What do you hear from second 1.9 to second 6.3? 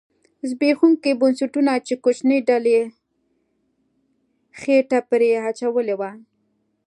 کوچنۍ ډلې خېټه پرې اچولې وه